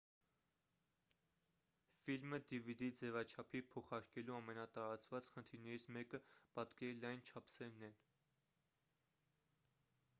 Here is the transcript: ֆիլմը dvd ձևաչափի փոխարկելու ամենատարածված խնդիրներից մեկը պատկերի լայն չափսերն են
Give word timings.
ֆիլմը 1.97 2.37
dvd 2.53 2.87
ձևաչափի 3.01 3.61
փոխարկելու 3.75 4.37
ամենատարածված 4.37 5.29
խնդիրներից 5.35 5.85
մեկը 5.97 6.21
պատկերի 6.61 6.97
լայն 7.03 7.21
չափսերն 7.27 7.85
են 7.89 8.01